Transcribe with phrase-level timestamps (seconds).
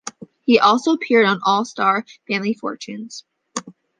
[0.47, 3.23] He also appeared on "All Star Family Fortunes".